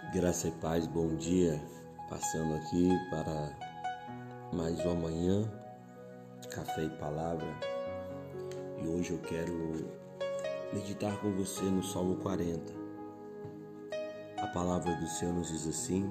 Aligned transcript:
Graça 0.00 0.46
e 0.46 0.52
paz, 0.52 0.86
bom 0.86 1.16
dia. 1.16 1.60
Passando 2.08 2.54
aqui 2.54 2.88
para 3.10 3.52
mais 4.52 4.82
uma 4.84 4.94
manhã, 4.94 5.52
café 6.50 6.84
e 6.84 6.90
palavra. 6.90 7.48
E 8.80 8.86
hoje 8.86 9.10
eu 9.10 9.18
quero 9.18 9.90
meditar 10.72 11.20
com 11.20 11.32
você 11.32 11.64
no 11.64 11.82
Salmo 11.82 12.16
40. 12.18 12.72
A 14.40 14.46
palavra 14.46 14.94
do 14.94 15.06
Senhor 15.08 15.34
nos 15.34 15.48
diz 15.48 15.66
assim: 15.66 16.08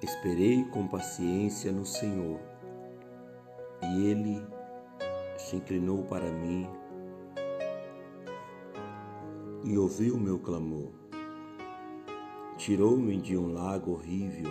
Esperei 0.00 0.64
com 0.66 0.86
paciência 0.86 1.72
no 1.72 1.84
Senhor, 1.84 2.40
e 3.82 4.06
ele 4.06 4.40
se 5.36 5.56
inclinou 5.56 6.04
para 6.04 6.30
mim 6.30 6.66
e 9.64 9.76
ouviu 9.76 10.14
o 10.14 10.20
meu 10.20 10.38
clamor 10.38 11.03
Tirou-me 12.64 13.18
de 13.18 13.36
um 13.36 13.52
lago 13.52 13.92
horrível, 13.92 14.50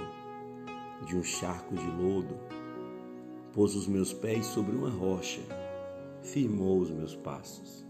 de 1.04 1.18
um 1.18 1.24
charco 1.24 1.74
de 1.74 1.88
lodo, 2.00 2.38
pôs 3.52 3.76
os 3.76 3.88
meus 3.88 4.14
pés 4.14 4.46
sobre 4.46 4.76
uma 4.76 4.92
rocha, 4.92 5.42
firmou 6.22 6.78
os 6.78 6.92
meus 6.92 7.16
passos, 7.16 7.84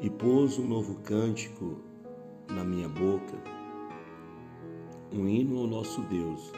e 0.00 0.10
pôs 0.10 0.58
um 0.58 0.66
novo 0.66 0.96
cântico 1.02 1.78
na 2.50 2.64
minha 2.64 2.88
boca, 2.88 3.40
um 5.12 5.28
hino 5.28 5.60
ao 5.60 5.68
nosso 5.68 6.02
Deus. 6.02 6.52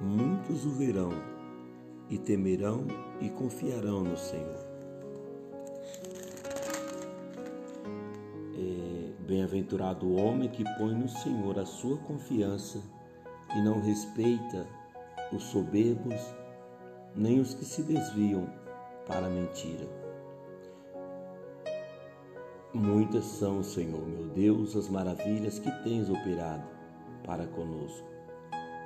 Muitos 0.00 0.64
o 0.64 0.70
verão 0.70 1.10
e 2.08 2.16
temerão 2.16 2.86
e 3.20 3.28
confiarão 3.30 4.04
no 4.04 4.16
Senhor. 4.16 4.73
Bem-aventurado 9.34 10.06
o 10.06 10.14
homem 10.14 10.48
que 10.48 10.62
põe 10.78 10.94
no 10.94 11.08
Senhor 11.08 11.58
a 11.58 11.66
sua 11.66 11.96
confiança 11.96 12.80
e 13.56 13.60
não 13.62 13.80
respeita 13.80 14.64
os 15.32 15.42
soberbos, 15.42 16.20
nem 17.16 17.40
os 17.40 17.52
que 17.52 17.64
se 17.64 17.82
desviam 17.82 18.48
para 19.04 19.26
a 19.26 19.28
mentira. 19.28 19.88
Muitas 22.72 23.24
são, 23.24 23.60
Senhor 23.64 24.06
meu 24.06 24.28
Deus, 24.28 24.76
as 24.76 24.88
maravilhas 24.88 25.58
que 25.58 25.70
tens 25.82 26.08
operado 26.08 26.68
para 27.24 27.44
conosco. 27.48 28.06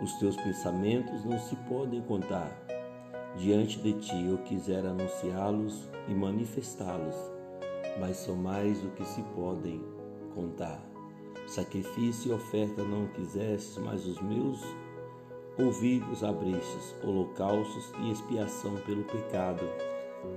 Os 0.03 0.15
teus 0.15 0.35
pensamentos 0.37 1.27
não 1.27 1.39
se 1.39 1.57
podem 1.69 2.01
contar. 2.01 2.51
Diante 3.37 3.79
de 3.81 3.93
ti 4.01 4.25
eu 4.25 4.39
quisera 4.39 4.93
anunciá-los 4.93 5.91
e 6.09 6.15
manifestá-los, 6.15 7.17
mas 8.01 8.17
são 8.17 8.35
mais 8.35 8.81
do 8.81 8.89
que 8.93 9.05
se 9.05 9.23
podem 9.35 9.98
contar. 10.39 10.81
Sacrifício 11.49 12.31
e 12.31 12.35
oferta 12.35 12.85
não 12.85 13.09
quisestes, 13.09 13.77
mas 13.79 14.07
os 14.07 14.21
meus 14.21 14.63
ouvidos 15.59 16.23
abristes, 16.23 16.95
holocaustos 17.03 17.93
e 18.01 18.13
expiação 18.13 18.77
pelo 18.87 19.03
pecado 19.03 19.65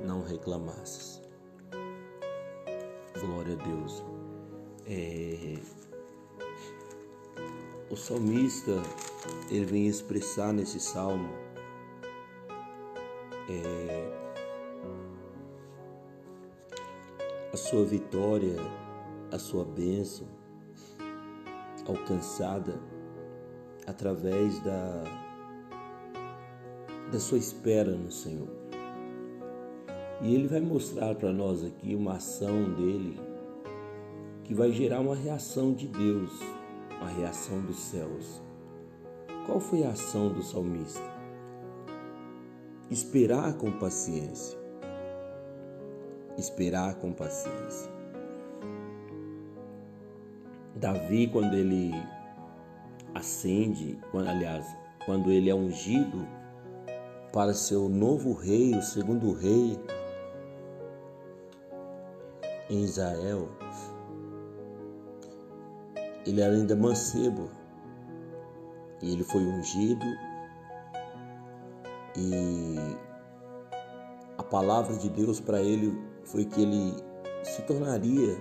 não 0.03 0.23
reclamasses. 0.23 1.21
Glória 3.19 3.53
a 3.53 3.63
Deus. 3.63 4.03
É... 4.87 5.59
O 7.91 7.95
salmista 7.95 8.81
ele 9.49 9.65
vem 9.65 9.87
expressar 9.87 10.51
nesse 10.53 10.79
salmo 10.79 11.29
é... 13.49 14.21
a 17.53 17.57
sua 17.57 17.83
vitória 17.83 18.55
a 19.31 19.39
sua 19.39 19.63
bênção 19.63 20.27
alcançada 21.87 22.79
através 23.87 24.59
da, 24.59 25.03
da 27.11 27.19
sua 27.19 27.37
espera 27.37 27.91
no 27.91 28.11
Senhor. 28.11 28.49
E 30.21 30.35
ele 30.35 30.47
vai 30.47 30.59
mostrar 30.59 31.15
para 31.15 31.33
nós 31.33 31.63
aqui 31.63 31.95
uma 31.95 32.13
ação 32.13 32.73
dele 32.73 33.19
que 34.43 34.53
vai 34.53 34.71
gerar 34.71 34.99
uma 34.99 35.15
reação 35.15 35.73
de 35.73 35.87
Deus, 35.87 36.31
uma 36.99 37.09
reação 37.09 37.61
dos 37.61 37.77
céus. 37.77 38.41
Qual 39.45 39.59
foi 39.59 39.83
a 39.83 39.89
ação 39.89 40.31
do 40.31 40.43
salmista? 40.43 41.01
Esperar 42.89 43.53
com 43.53 43.71
paciência. 43.71 44.59
Esperar 46.37 46.95
com 46.95 47.11
paciência. 47.11 48.00
Davi, 50.81 51.27
quando 51.27 51.53
ele 51.53 51.93
ascende, 53.13 53.99
quando, 54.09 54.29
aliás, 54.29 54.65
quando 55.05 55.31
ele 55.31 55.47
é 55.47 55.53
ungido 55.53 56.27
para 57.31 57.53
ser 57.53 57.75
o 57.75 57.87
novo 57.87 58.33
rei, 58.33 58.73
o 58.73 58.81
segundo 58.81 59.31
rei 59.31 59.79
em 62.67 62.81
Israel, 62.81 63.47
ele 66.25 66.41
era 66.41 66.55
ainda 66.55 66.75
mancebo. 66.75 67.51
E 69.03 69.13
ele 69.13 69.23
foi 69.23 69.45
ungido 69.45 70.05
e 72.17 72.75
a 74.35 74.43
palavra 74.43 74.95
de 74.97 75.09
Deus 75.09 75.39
para 75.39 75.61
ele 75.61 75.95
foi 76.23 76.43
que 76.43 76.63
ele 76.63 76.95
se 77.43 77.61
tornaria, 77.63 78.35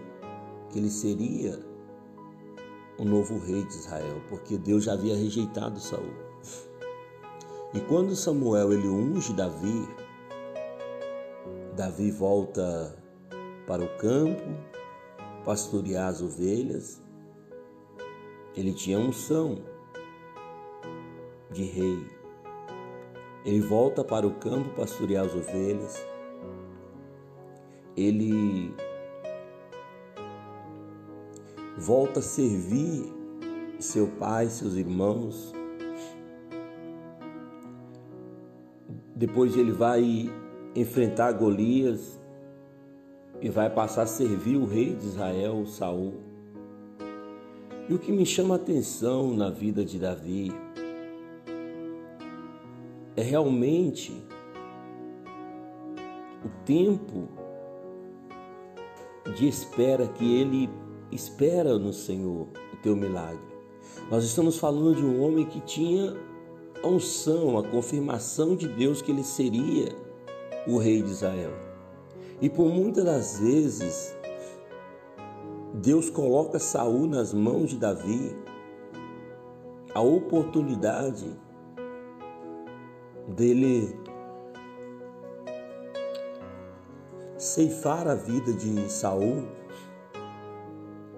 que 0.70 0.78
ele 0.78 0.90
seria 0.90 1.69
o 3.00 3.04
novo 3.04 3.38
rei 3.38 3.64
de 3.64 3.72
Israel, 3.76 4.20
porque 4.28 4.58
Deus 4.58 4.84
já 4.84 4.92
havia 4.92 5.16
rejeitado 5.16 5.80
Saul. 5.80 6.12
E 7.72 7.80
quando 7.80 8.14
Samuel 8.14 8.74
ele 8.74 8.86
unge 8.86 9.32
Davi, 9.32 9.88
Davi 11.74 12.10
volta 12.10 12.94
para 13.66 13.82
o 13.82 13.88
campo, 13.96 14.42
pastorear 15.46 16.08
as 16.08 16.20
ovelhas. 16.20 17.02
Ele 18.54 18.74
tinha 18.74 18.98
unção 18.98 19.62
de 21.50 21.64
rei. 21.64 22.06
Ele 23.46 23.60
volta 23.60 24.04
para 24.04 24.26
o 24.26 24.34
campo 24.34 24.74
pastorear 24.76 25.24
as 25.24 25.34
ovelhas. 25.34 26.06
Ele 27.96 28.74
volta 31.80 32.20
a 32.20 32.22
servir 32.22 33.10
seu 33.78 34.06
pai, 34.06 34.48
seus 34.48 34.74
irmãos. 34.74 35.54
Depois 39.16 39.56
ele 39.56 39.72
vai 39.72 40.30
enfrentar 40.76 41.32
Golias 41.32 42.20
e 43.40 43.48
vai 43.48 43.70
passar 43.70 44.02
a 44.02 44.06
servir 44.06 44.56
o 44.56 44.66
rei 44.66 44.94
de 44.94 45.06
Israel, 45.06 45.64
Saul. 45.66 46.20
E 47.88 47.94
o 47.94 47.98
que 47.98 48.12
me 48.12 48.26
chama 48.26 48.54
a 48.54 48.56
atenção 48.56 49.34
na 49.34 49.48
vida 49.48 49.82
de 49.82 49.98
Davi 49.98 50.52
é 53.16 53.22
realmente 53.22 54.12
o 56.44 56.48
tempo 56.64 57.28
de 59.34 59.48
espera 59.48 60.06
que 60.06 60.40
ele 60.40 60.68
espera 61.12 61.78
no 61.78 61.92
Senhor 61.92 62.46
o 62.72 62.76
teu 62.82 62.96
milagre. 62.96 63.50
Nós 64.10 64.24
estamos 64.24 64.58
falando 64.58 64.94
de 64.94 65.04
um 65.04 65.22
homem 65.22 65.44
que 65.44 65.60
tinha 65.60 66.16
a 66.82 66.86
unção, 66.86 67.58
a 67.58 67.62
confirmação 67.62 68.56
de 68.56 68.68
Deus 68.68 69.02
que 69.02 69.10
ele 69.10 69.24
seria 69.24 69.94
o 70.66 70.78
rei 70.78 71.02
de 71.02 71.10
Israel. 71.10 71.52
E 72.40 72.48
por 72.48 72.68
muitas 72.68 73.04
das 73.04 73.38
vezes, 73.38 74.16
Deus 75.74 76.08
coloca 76.08 76.58
Saul 76.58 77.06
nas 77.06 77.32
mãos 77.34 77.70
de 77.70 77.76
Davi 77.76 78.36
a 79.94 80.00
oportunidade 80.00 81.30
dele 83.28 83.94
ceifar 87.36 88.06
a 88.08 88.14
vida 88.14 88.52
de 88.52 88.90
Saul 88.90 89.44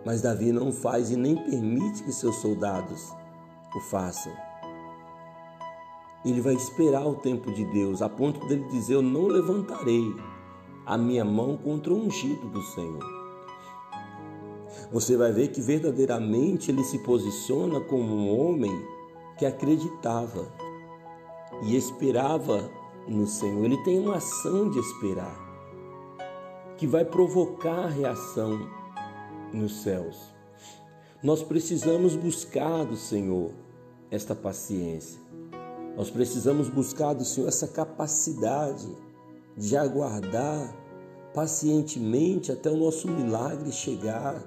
mas 0.05 0.23
Davi 0.23 0.53
não 0.53 0.73
faz 0.73 1.11
e 1.11 1.17
nem 1.17 1.37
permite 1.37 2.03
que 2.03 2.13
seus 2.13 2.37
soldados 2.37 3.13
o 3.75 3.81
façam. 3.81 4.33
Ele 6.25 6.41
vai 6.41 6.55
esperar 6.55 7.07
o 7.07 7.17
tempo 7.17 7.51
de 7.51 7.65
Deus, 7.65 8.01
a 8.01 8.09
ponto 8.09 8.47
dele 8.47 8.65
dizer: 8.71 8.95
Eu 8.95 9.03
não 9.03 9.27
levantarei 9.27 10.15
a 10.87 10.97
minha 10.97 11.25
mão 11.25 11.57
contra 11.57 11.93
o 11.93 11.97
ungido 11.97 12.49
do 12.49 12.63
Senhor. 12.63 13.23
Você 14.93 15.17
vai 15.17 15.33
ver 15.33 15.49
que 15.49 15.61
verdadeiramente 15.61 16.71
ele 16.71 16.85
se 16.85 16.99
posiciona 16.99 17.81
como 17.81 18.15
um 18.15 18.39
homem 18.39 18.87
que 19.39 19.47
acreditava 19.47 20.47
e 21.63 21.77
esperava 21.77 22.71
no 23.09 23.27
Senhor. 23.27 23.65
Ele 23.65 23.83
tem 23.85 23.99
uma 23.99 24.17
ação 24.17 24.69
de 24.69 24.79
esperar 24.79 25.41
que 26.77 26.87
vai 26.87 27.05
provocar 27.05 27.85
a 27.85 27.89
reação 27.89 28.69
nos 29.53 29.83
céus. 29.83 30.33
Nós 31.23 31.43
precisamos 31.43 32.17
buscar 32.17 32.85
do 32.85 32.97
Senhor 32.97 33.53
esta 34.11 34.35
paciência. 34.35 35.21
Nós 35.97 36.11
precisamos 36.11 36.69
buscar 36.69 37.15
do 37.15 37.25
Senhor 37.25 37.49
essa 37.49 37.69
capacidade 37.69 38.89
de 39.57 39.77
aguardar 39.77 40.75
pacientemente 41.35 42.51
até 42.53 42.71
o 42.71 42.77
nosso 42.77 43.09
milagre 43.09 43.71
chegar, 43.73 44.43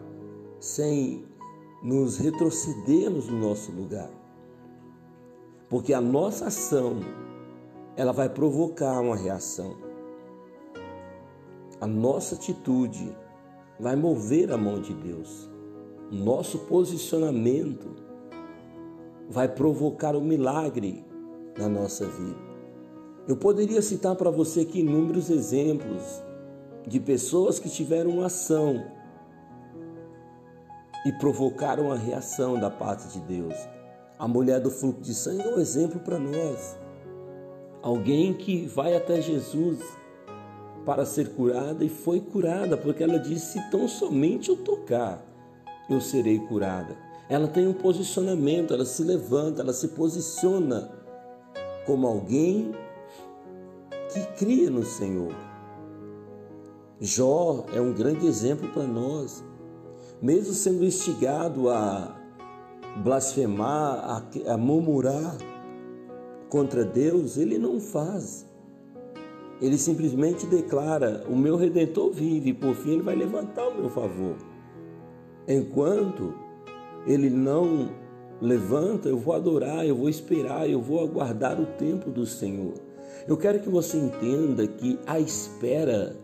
sem 0.60 1.26
nos 1.84 2.18
retrocedermos 2.18 3.28
do 3.28 3.36
nosso 3.36 3.72
lugar. 3.72 4.10
Porque 5.70 5.94
a 5.94 6.02
nossa 6.02 6.48
ação, 6.48 7.00
ela 7.96 8.12
vai 8.12 8.30
provocar 8.30 9.00
uma 9.00 9.16
reação. 9.16 9.76
A 11.80 11.88
nossa 11.88 12.36
atitude 12.36 13.16
vai 13.80 13.96
mover 13.96 14.52
a 14.52 14.58
mão 14.58 14.80
de 14.80 14.94
Deus. 14.94 15.50
Nosso 16.12 16.60
posicionamento 16.60 17.96
vai 19.30 19.48
provocar 19.48 20.16
o 20.16 20.20
um 20.20 20.24
milagre 20.24 21.04
na 21.58 21.68
nossa 21.68 22.06
vida. 22.06 22.46
Eu 23.28 23.36
poderia 23.36 23.82
citar 23.82 24.16
para 24.16 24.30
você 24.30 24.62
aqui 24.62 24.80
inúmeros 24.82 25.30
exemplos 25.30 26.04
de 26.88 27.00
pessoas 27.00 27.58
que 27.58 27.70
tiveram 27.70 28.24
ação 28.24 28.86
e 31.06 31.12
provocaram 31.14 31.92
a 31.92 31.96
reação 31.96 32.60
da 32.60 32.70
parte 32.70 33.08
de 33.10 33.20
Deus. 33.22 33.56
A 34.18 34.28
mulher 34.28 34.60
do 34.60 34.70
fluxo 34.70 35.02
de 35.02 35.14
sangue 35.14 35.42
é 35.42 35.56
um 35.56 35.60
exemplo 35.60 36.00
para 36.00 36.20
nós. 36.20 36.78
Alguém 37.82 38.34
que 38.34 38.66
vai 38.66 38.96
até 38.96 39.22
Jesus 39.22 39.80
para 40.86 41.06
ser 41.06 41.30
curada 41.30 41.84
e 41.84 41.90
foi 41.90 42.22
curada, 42.22 42.78
porque 42.78 43.04
ela 43.04 43.18
disse: 43.18 43.60
tão 43.72 43.88
somente 43.88 44.50
eu 44.50 44.58
tocar, 44.58 45.26
eu 45.90 46.00
serei 46.00 46.40
curada. 46.40 46.96
Ela 47.28 47.48
tem 47.48 47.68
um 47.68 47.74
posicionamento, 47.74 48.74
ela 48.74 48.86
se 48.86 49.04
levanta, 49.04 49.62
ela 49.62 49.74
se 49.74 49.90
posiciona 49.90 50.92
como 51.86 52.06
alguém 52.06 52.72
que 54.14 54.22
cria 54.38 54.70
no 54.70 54.86
Senhor. 54.86 55.34
Jó 57.02 57.66
é 57.74 57.82
um 57.82 57.92
grande 57.92 58.28
exemplo 58.28 58.70
para 58.70 58.84
nós. 58.84 59.44
Mesmo 60.22 60.54
sendo 60.54 60.86
instigado 60.86 61.70
a 61.70 62.16
blasfemar, 63.04 64.24
a, 64.48 64.54
a 64.54 64.58
murmurar 64.58 65.36
contra 66.50 66.86
Deus, 66.86 67.38
ele 67.38 67.58
não 67.58 67.82
faz. 67.82 68.46
Ele 69.62 69.78
simplesmente 69.78 70.46
declara: 70.46 71.24
O 71.30 71.36
meu 71.36 71.56
redentor 71.56 72.12
vive, 72.12 72.50
e 72.50 72.54
por 72.54 72.76
fim 72.76 72.94
ele 72.94 73.04
vai 73.04 73.16
levantar 73.16 73.68
o 73.68 73.76
meu 73.76 73.90
favor. 73.90 74.36
Enquanto 75.48 76.34
ele 77.06 77.30
não 77.30 77.90
Levanta, 78.42 79.08
eu 79.08 79.18
vou 79.18 79.34
adorar, 79.34 79.86
eu 79.86 79.96
vou 79.96 80.10
esperar, 80.10 80.70
eu 80.70 80.82
vou 80.82 81.02
aguardar 81.02 81.60
o 81.60 81.66
tempo 81.66 82.12
do 82.12 82.26
Senhor. 82.26 82.74
Eu 83.26 83.38
quero 83.38 83.62
que 83.62 83.70
você 83.70 83.98
entenda 83.98 84.68
que 84.68 85.00
a 85.08 85.20
espera, 85.20 86.16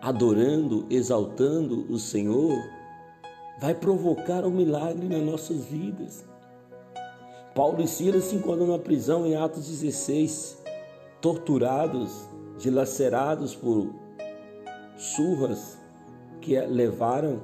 adorando, 0.00 0.86
exaltando 0.88 1.92
o 1.92 1.98
Senhor, 1.98 2.56
vai 3.60 3.74
provocar 3.74 4.44
um 4.44 4.50
milagre 4.50 5.08
nas 5.08 5.22
nossas 5.22 5.64
vidas. 5.64 6.24
Paulo 7.52 7.82
e 7.82 7.88
Silas 7.88 8.24
se 8.24 8.36
encontram 8.36 8.68
na 8.68 8.78
prisão 8.78 9.26
em 9.26 9.34
Atos 9.34 9.66
16, 9.66 10.59
torturados, 11.20 12.28
dilacerados 12.58 13.54
por 13.54 13.92
surras 14.96 15.78
que 16.40 16.58
levaram 16.60 17.40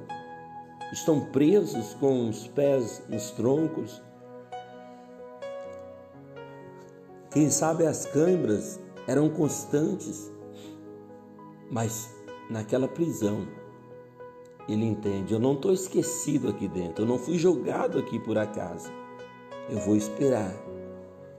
estão 0.91 1.19
presos 1.31 1.93
com 1.95 2.29
os 2.29 2.47
pés 2.47 3.03
nos 3.09 3.31
troncos. 3.31 4.01
Quem 7.31 7.49
sabe 7.49 7.85
as 7.85 8.05
câimbras 8.05 8.79
eram 9.07 9.29
constantes, 9.29 10.31
mas 11.69 12.09
naquela 12.49 12.87
prisão 12.87 13.47
ele 14.67 14.85
entende: 14.85 15.33
eu 15.33 15.39
não 15.39 15.53
estou 15.53 15.73
esquecido 15.73 16.49
aqui 16.49 16.67
dentro, 16.67 17.03
eu 17.03 17.07
não 17.07 17.17
fui 17.17 17.37
jogado 17.37 17.99
aqui 17.99 18.19
por 18.19 18.37
acaso. 18.37 18.91
Eu 19.69 19.79
vou 19.79 19.95
esperar, 19.95 20.53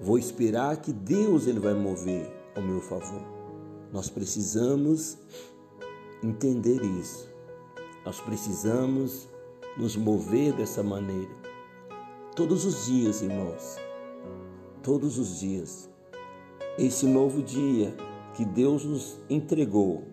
vou 0.01 0.19
esperar 0.19 0.77
que 0.79 0.93
Deus 0.93 1.47
ele 1.47 1.59
vai 1.59 1.75
mover 1.75 2.31
ao 2.55 2.63
meu 2.63 2.81
favor. 2.81 3.23
Nós 3.93 4.09
precisamos 4.09 5.19
entender 6.23 6.83
isso. 6.83 7.29
Nós 8.05 8.21
precisamos 8.21 9.29
nos 9.77 9.97
mover 9.97 10.53
dessa 10.53 10.83
maneira. 10.83 11.31
Todos 12.35 12.65
os 12.65 12.87
dias, 12.87 13.23
irmãos, 13.23 13.77
todos 14.83 15.19
os 15.19 15.41
dias. 15.41 15.89
Esse 16.79 17.07
novo 17.07 17.43
dia 17.43 17.95
que 18.35 18.45
Deus 18.45 18.85
nos 18.85 19.19
entregou, 19.29 20.05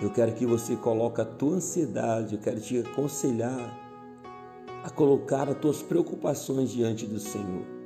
eu 0.00 0.10
quero 0.10 0.32
que 0.34 0.46
você 0.46 0.76
coloque 0.76 1.20
a 1.20 1.24
tua 1.24 1.56
ansiedade, 1.56 2.34
eu 2.34 2.40
quero 2.40 2.60
te 2.60 2.78
aconselhar 2.78 3.78
a 4.84 4.90
colocar 4.90 5.48
as 5.48 5.58
tuas 5.58 5.82
preocupações 5.82 6.70
diante 6.70 7.06
do 7.06 7.18
Senhor. 7.18 7.79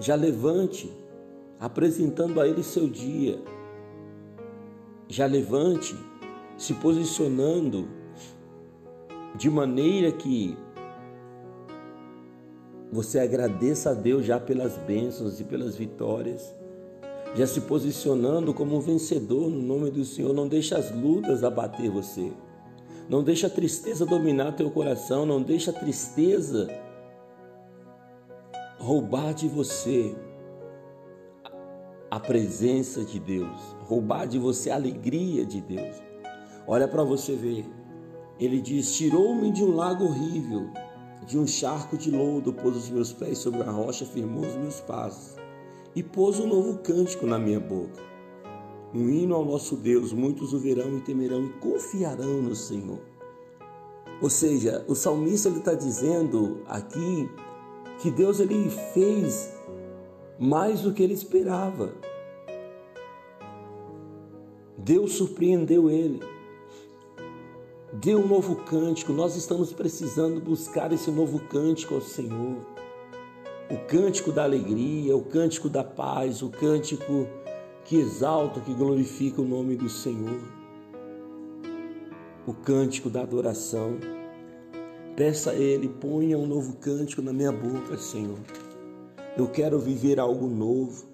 Já 0.00 0.14
levante, 0.14 0.90
apresentando 1.58 2.40
a 2.40 2.46
Ele 2.46 2.62
seu 2.62 2.88
dia. 2.88 3.40
Já 5.08 5.26
levante, 5.26 5.96
se 6.56 6.74
posicionando 6.74 7.88
de 9.34 9.48
maneira 9.48 10.12
que 10.12 10.56
você 12.90 13.18
agradeça 13.18 13.90
a 13.90 13.94
Deus 13.94 14.24
já 14.24 14.40
pelas 14.40 14.76
bênçãos 14.78 15.40
e 15.40 15.44
pelas 15.44 15.76
vitórias, 15.76 16.54
já 17.34 17.46
se 17.46 17.60
posicionando 17.62 18.54
como 18.54 18.76
um 18.76 18.80
vencedor 18.80 19.50
no 19.50 19.60
nome 19.60 19.90
do 19.90 20.04
Senhor. 20.04 20.32
Não 20.32 20.48
deixe 20.48 20.74
as 20.74 20.90
lutas 20.90 21.44
abater 21.44 21.90
você. 21.90 22.32
Não 23.08 23.22
deixe 23.22 23.46
a 23.46 23.50
tristeza 23.50 24.06
dominar 24.06 24.52
teu 24.52 24.70
coração. 24.70 25.26
Não 25.26 25.42
deixe 25.42 25.68
a 25.68 25.72
tristeza 25.72 26.68
roubar 28.78 29.34
de 29.34 29.48
você 29.48 30.16
a 32.10 32.18
presença 32.18 33.04
de 33.04 33.18
Deus, 33.18 33.76
roubar 33.80 34.26
de 34.26 34.38
você 34.38 34.70
a 34.70 34.76
alegria 34.76 35.44
de 35.44 35.60
Deus. 35.60 35.96
Olha 36.66 36.86
para 36.86 37.04
você 37.04 37.34
ver. 37.34 37.66
Ele 38.38 38.60
diz: 38.60 38.94
Tirou-me 38.96 39.50
de 39.50 39.64
um 39.64 39.74
lago 39.74 40.04
horrível, 40.04 40.70
de 41.26 41.38
um 41.38 41.46
charco 41.46 41.96
de 41.96 42.10
lodo, 42.10 42.52
pôs 42.52 42.76
os 42.76 42.88
meus 42.88 43.12
pés 43.12 43.38
sobre 43.38 43.62
a 43.62 43.70
rocha, 43.70 44.06
firmou 44.06 44.46
os 44.46 44.54
meus 44.54 44.80
passos 44.80 45.36
e 45.94 46.02
pôs 46.02 46.38
um 46.38 46.46
novo 46.46 46.78
cântico 46.78 47.26
na 47.26 47.38
minha 47.38 47.58
boca. 47.58 48.06
Um 48.94 49.08
hino 49.10 49.34
ao 49.34 49.44
nosso 49.44 49.76
Deus, 49.76 50.12
muitos 50.12 50.54
o 50.54 50.58
verão 50.58 50.96
e 50.96 51.00
temerão 51.00 51.44
e 51.44 51.48
confiarão 51.54 52.40
no 52.40 52.54
Senhor. 52.54 53.00
Ou 54.22 54.30
seja, 54.30 54.84
o 54.88 54.94
salmista 54.94 55.48
está 55.48 55.74
dizendo 55.74 56.62
aqui 56.66 57.28
que 57.98 58.10
Deus 58.10 58.40
ele 58.40 58.70
fez 58.92 59.52
mais 60.38 60.82
do 60.82 60.92
que 60.92 61.02
ele 61.02 61.14
esperava. 61.14 61.92
Deus 64.76 65.12
surpreendeu 65.12 65.90
ele 65.90 66.20
dê 67.92 68.14
um 68.14 68.26
novo 68.26 68.56
cântico. 68.56 69.12
Nós 69.12 69.36
estamos 69.36 69.72
precisando 69.72 70.40
buscar 70.40 70.92
esse 70.92 71.10
novo 71.10 71.40
cântico 71.40 71.94
ao 71.94 72.00
Senhor. 72.00 72.56
O 73.70 73.76
cântico 73.86 74.32
da 74.32 74.44
alegria, 74.44 75.16
o 75.16 75.22
cântico 75.22 75.68
da 75.68 75.84
paz, 75.84 76.42
o 76.42 76.48
cântico 76.48 77.26
que 77.84 77.96
exalta, 77.96 78.60
que 78.60 78.72
glorifica 78.72 79.42
o 79.42 79.44
nome 79.44 79.76
do 79.76 79.88
Senhor. 79.88 80.40
O 82.46 82.54
cântico 82.54 83.10
da 83.10 83.22
adoração. 83.22 83.98
Peça 85.18 85.50
a 85.50 85.54
Ele, 85.54 85.88
ponha 85.88 86.38
um 86.38 86.46
novo 86.46 86.76
cântico 86.76 87.20
na 87.20 87.32
minha 87.32 87.50
boca, 87.50 87.98
Senhor. 87.98 88.38
Eu 89.36 89.48
quero 89.48 89.78
viver 89.80 90.20
algo 90.20 90.46
novo. 90.46 91.06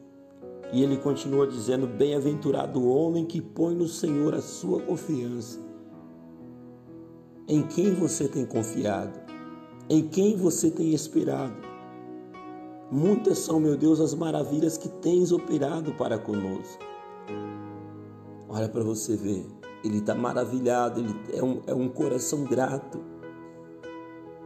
E 0.73 0.83
ele 0.83 0.99
continua 0.99 1.47
dizendo: 1.47 1.87
Bem-aventurado 1.87 2.81
o 2.81 2.95
homem 2.95 3.25
que 3.25 3.41
põe 3.41 3.75
no 3.75 3.89
Senhor 3.89 4.35
a 4.35 4.43
sua 4.43 4.83
confiança 4.83 5.65
em 7.47 7.63
quem 7.63 7.95
você 7.95 8.27
tem 8.29 8.45
confiado? 8.45 9.19
Em 9.89 10.09
quem 10.09 10.37
você 10.37 10.71
tem 10.71 10.95
esperado? 10.95 11.55
Muitas 12.91 13.39
são, 13.39 13.61
meu 13.61 13.77
Deus, 13.77 14.01
as 14.01 14.15
maravilhas 14.15 14.79
que 14.79 14.89
tens 14.89 15.33
operado 15.33 15.93
para 15.95 16.19
conosco. 16.19 16.83
Olha 18.49 18.69
para 18.69 18.83
você 18.83 19.17
ver, 19.17 19.47
ele 19.83 19.99
está 19.99 20.15
maravilhado, 20.15 21.01
ele 21.01 21.15
é 21.33 21.43
um, 21.43 21.63
é 21.67 21.75
um 21.75 21.89
coração 21.89 22.45
grato. 22.45 23.14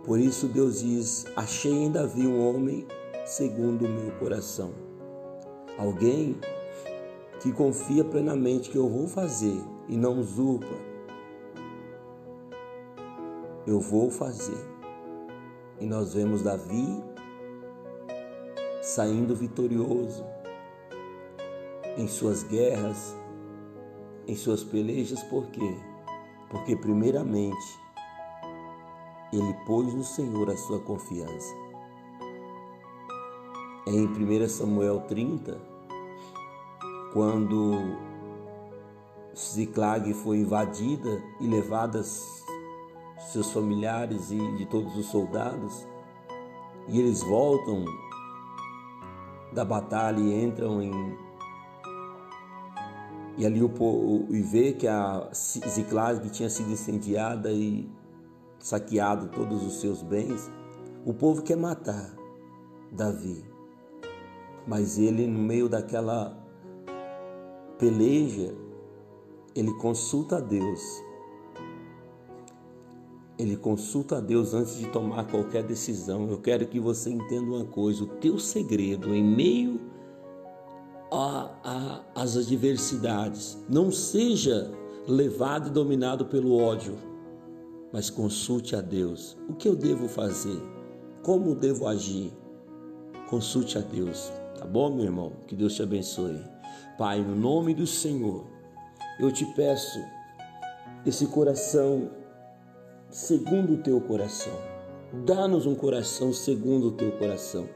Por 0.04 0.18
isso 0.18 0.46
Deus 0.46 0.80
diz: 0.80 1.26
Achei 1.36 1.72
em 1.72 1.90
Davi 1.90 2.26
um 2.26 2.46
homem 2.46 2.86
segundo 3.24 3.84
o 3.84 3.88
meu 3.88 4.10
coração. 4.12 4.72
Alguém 5.78 6.36
que 7.40 7.52
confia 7.52 8.04
plenamente 8.04 8.70
que 8.70 8.76
eu 8.76 8.88
vou 8.88 9.06
fazer 9.06 9.60
e 9.88 9.96
não 9.96 10.18
usurpa, 10.18 10.74
eu 13.66 13.80
vou 13.80 14.10
fazer. 14.10 14.66
E 15.78 15.86
nós 15.86 16.14
vemos 16.14 16.42
Davi 16.42 17.02
saindo 18.82 19.36
vitorioso 19.36 20.24
em 21.96 22.08
suas 22.08 22.42
guerras, 22.42 23.14
em 24.26 24.34
suas 24.34 24.64
pelejas, 24.64 25.22
por 25.24 25.46
quê? 25.48 25.76
Porque, 26.48 26.74
primeiramente, 26.74 27.78
ele 29.32 29.54
pôs 29.66 29.92
no 29.94 30.04
Senhor 30.04 30.50
a 30.50 30.56
sua 30.56 30.80
confiança. 30.80 31.54
Em 33.86 34.06
1 34.06 34.48
Samuel 34.48 35.00
30, 35.08 35.60
quando 37.12 37.96
Ziclag 39.36 40.12
foi 40.14 40.38
invadida 40.38 41.22
e 41.40 41.46
levada 41.46 42.02
seus 42.02 43.52
familiares 43.52 44.30
e 44.30 44.56
de 44.56 44.66
todos 44.66 44.96
os 44.96 45.06
soldados, 45.06 45.86
e 46.88 46.98
eles 46.98 47.22
voltam 47.22 47.84
da 49.52 49.64
batalha 49.64 50.18
e 50.18 50.44
entram 50.44 50.82
em 50.82 51.16
e 53.36 53.46
ali 53.46 53.62
o 53.62 53.68
povo 53.68 54.26
e 54.34 54.42
vê 54.42 54.72
que 54.72 54.88
a 54.88 55.30
Ziclag 55.32 56.28
tinha 56.30 56.50
sido 56.50 56.72
incendiada 56.72 57.52
e 57.52 57.88
saqueado 58.58 59.28
todos 59.28 59.64
os 59.64 59.80
seus 59.80 60.02
bens, 60.02 60.50
o 61.04 61.14
povo 61.14 61.42
quer 61.42 61.56
matar 61.56 62.14
Davi. 62.92 63.44
Mas 64.66 64.98
ele 64.98 65.26
no 65.26 65.38
meio 65.38 65.68
daquela 65.68 66.36
peleja, 67.78 68.54
ele 69.54 69.72
consulta 69.74 70.36
a 70.36 70.40
Deus. 70.40 70.80
Ele 73.38 73.56
consulta 73.56 74.18
a 74.18 74.20
Deus 74.20 74.52
antes 74.52 74.76
de 74.76 74.88
tomar 74.88 75.24
qualquer 75.28 75.62
decisão. 75.62 76.28
Eu 76.28 76.38
quero 76.38 76.66
que 76.66 76.80
você 76.80 77.10
entenda 77.10 77.50
uma 77.50 77.64
coisa: 77.64 78.02
o 78.02 78.06
teu 78.06 78.38
segredo 78.38 79.14
em 79.14 79.22
meio 79.22 79.80
às 82.14 82.36
adversidades 82.36 83.56
não 83.68 83.90
seja 83.90 84.70
levado 85.06 85.68
e 85.68 85.72
dominado 85.72 86.26
pelo 86.26 86.54
ódio, 86.56 86.98
mas 87.92 88.10
consulte 88.10 88.76
a 88.76 88.80
Deus. 88.80 89.36
O 89.48 89.54
que 89.54 89.68
eu 89.68 89.74
devo 89.74 90.08
fazer? 90.08 90.60
Como 91.22 91.54
devo 91.54 91.86
agir? 91.86 92.32
Consulte 93.28 93.78
a 93.78 93.80
Deus. 93.80 94.32
Tá 94.58 94.66
bom, 94.66 94.94
meu 94.94 95.04
irmão? 95.04 95.32
Que 95.46 95.54
Deus 95.54 95.74
te 95.74 95.82
abençoe. 95.82 96.42
Pai, 96.96 97.20
no 97.20 97.36
nome 97.36 97.74
do 97.74 97.86
Senhor, 97.86 98.44
eu 99.20 99.30
te 99.30 99.44
peço 99.54 99.98
esse 101.06 101.26
coração 101.26 102.10
segundo 103.10 103.74
o 103.74 103.82
teu 103.82 104.00
coração. 104.00 104.52
Dá-nos 105.24 105.64
um 105.64 105.74
coração 105.74 106.32
segundo 106.32 106.88
o 106.88 106.92
teu 106.92 107.12
coração. 107.12 107.68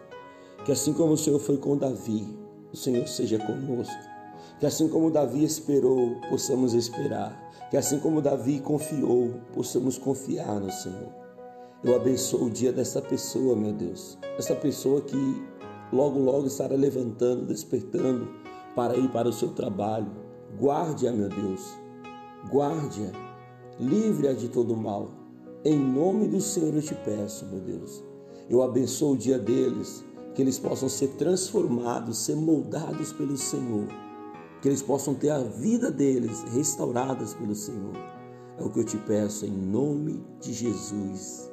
Que 0.65 0.73
assim 0.73 0.93
como 0.93 1.15
o 1.15 1.19
Senhor 1.19 1.39
foi 1.39 1.57
com 1.57 1.77
Davi, 1.77 2.27
o 2.73 2.77
Senhor 2.77 3.07
seja 3.09 3.39
conosco. 3.39 3.95
Que 4.61 4.67
assim 4.67 4.89
como 4.89 5.11
Davi 5.11 5.43
esperou, 5.43 6.21
possamos 6.29 6.75
esperar. 6.75 7.42
Que 7.73 7.79
assim 7.79 7.99
como 7.99 8.21
Davi 8.21 8.61
confiou, 8.61 9.31
possamos 9.55 9.97
confiar 9.97 10.61
no 10.61 10.71
Senhor. 10.71 11.09
Eu 11.83 11.97
abençoo 11.97 12.45
o 12.45 12.51
dia 12.51 12.71
dessa 12.71 13.01
pessoa, 13.01 13.57
meu 13.57 13.73
Deus. 13.73 14.19
Essa 14.37 14.55
pessoa 14.55 15.01
que 15.01 15.17
logo, 15.91 16.19
logo 16.19 16.49
estará 16.49 16.77
levantando, 16.77 17.47
despertando 17.47 18.29
para 18.77 18.95
ir 18.95 19.11
para 19.11 19.27
o 19.27 19.33
seu 19.33 19.55
trabalho. 19.55 20.13
Guarde-a, 20.61 21.13
meu 21.13 21.31
Deus. 21.31 21.63
Guarde-a. 22.51 23.11
Livre-a 23.81 24.35
de 24.35 24.51
todo 24.51 24.77
mal. 24.77 25.09
Em 25.65 25.79
nome 25.79 26.29
do 26.29 26.43
Senhor 26.43 26.75
eu 26.75 26.83
te 26.83 26.95
peço, 26.95 27.47
meu 27.47 27.61
Deus. 27.61 28.05
Eu 28.51 28.61
abençoo 28.61 29.15
o 29.15 29.17
dia 29.17 29.39
deles, 29.39 30.05
que 30.35 30.43
eles 30.43 30.59
possam 30.59 30.91
ser 30.91 31.09
transformados, 31.17 32.19
ser 32.19 32.37
moldados 32.37 33.15
pelo 33.15 33.39
Senhor. 33.39 33.89
Que 34.63 34.69
eles 34.69 34.81
possam 34.81 35.13
ter 35.13 35.31
a 35.31 35.43
vida 35.43 35.91
deles 35.91 36.45
restauradas 36.55 37.35
pelo 37.35 37.55
Senhor. 37.55 37.97
É 38.59 38.63
o 38.63 38.71
que 38.71 38.79
eu 38.79 38.85
te 38.85 38.97
peço 38.97 39.45
em 39.45 39.51
nome 39.51 40.25
de 40.41 40.53
Jesus. 40.53 41.51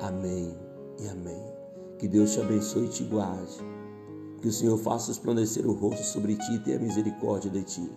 Amém 0.00 0.54
e 1.00 1.08
amém. 1.08 1.42
Que 1.98 2.06
Deus 2.06 2.34
te 2.34 2.40
abençoe 2.40 2.84
e 2.84 2.90
te 2.90 3.04
guarde. 3.04 3.56
Que 4.42 4.48
o 4.48 4.52
Senhor 4.52 4.76
faça 4.76 5.08
resplandecer 5.08 5.66
o 5.66 5.72
rosto 5.72 6.04
sobre 6.04 6.36
ti 6.36 6.52
e 6.52 6.58
tenha 6.58 6.78
misericórdia 6.78 7.50
de 7.50 7.62
ti. 7.62 7.90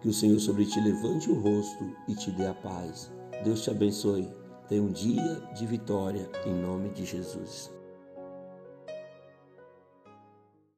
Que 0.00 0.08
o 0.08 0.14
Senhor 0.14 0.40
sobre 0.40 0.64
ti 0.64 0.80
levante 0.80 1.30
o 1.30 1.38
rosto 1.38 1.84
e 2.08 2.14
te 2.14 2.30
dê 2.30 2.46
a 2.46 2.54
paz. 2.54 3.12
Deus 3.44 3.62
te 3.62 3.70
abençoe. 3.70 4.26
Tenha 4.68 4.82
um 4.82 4.90
dia 4.90 5.48
de 5.54 5.66
vitória 5.66 6.30
em 6.46 6.54
nome 6.54 6.88
de 6.90 7.04
Jesus. 7.04 7.77